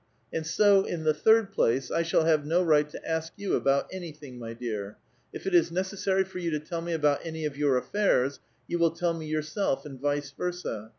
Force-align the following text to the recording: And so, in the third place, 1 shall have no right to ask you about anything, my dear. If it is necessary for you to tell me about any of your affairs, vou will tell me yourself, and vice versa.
And 0.33 0.47
so, 0.47 0.83
in 0.83 1.03
the 1.03 1.13
third 1.13 1.51
place, 1.51 1.91
1 1.91 2.05
shall 2.05 2.25
have 2.25 2.43
no 2.43 2.63
right 2.63 2.89
to 2.89 3.07
ask 3.07 3.33
you 3.35 3.53
about 3.53 3.85
anything, 3.93 4.39
my 4.39 4.51
dear. 4.53 4.97
If 5.31 5.45
it 5.45 5.53
is 5.53 5.71
necessary 5.71 6.23
for 6.23 6.39
you 6.39 6.49
to 6.49 6.59
tell 6.59 6.81
me 6.81 6.93
about 6.93 7.23
any 7.23 7.45
of 7.45 7.55
your 7.55 7.77
affairs, 7.77 8.39
vou 8.67 8.79
will 8.79 8.89
tell 8.89 9.13
me 9.13 9.27
yourself, 9.27 9.85
and 9.85 9.99
vice 10.01 10.31
versa. 10.31 10.89